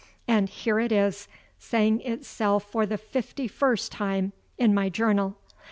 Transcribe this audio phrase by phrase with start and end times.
[0.27, 1.27] And here it is,
[1.59, 5.35] saying itself for the fifty first time in my Journal.